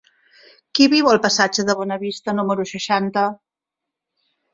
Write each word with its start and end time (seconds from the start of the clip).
Qui 0.77 0.85
viu 0.93 1.09
al 1.11 1.19
passatge 1.25 1.65
de 1.67 1.75
Bonavista 1.81 2.35
número 2.39 2.65
seixanta? 2.71 3.27